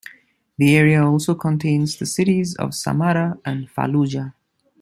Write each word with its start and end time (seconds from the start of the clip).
The 0.57 0.75
area 0.75 1.05
also 1.05 1.35
contains 1.35 1.97
the 1.97 2.07
cities 2.07 2.55
of 2.55 2.71
Samarra 2.73 3.37
and 3.45 3.69
Fallujah. 3.69 4.33